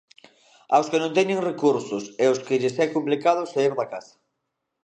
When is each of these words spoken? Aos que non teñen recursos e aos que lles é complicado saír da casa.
Aos 0.75 0.87
que 0.91 1.01
non 1.01 1.15
teñen 1.17 1.45
recursos 1.49 2.03
e 2.21 2.23
aos 2.27 2.39
que 2.45 2.59
lles 2.61 2.75
é 2.85 2.87
complicado 2.95 3.41
saír 3.51 3.73
da 3.79 3.87
casa. 3.93 4.15